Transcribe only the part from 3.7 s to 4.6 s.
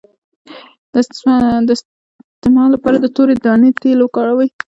تېل وکاروئ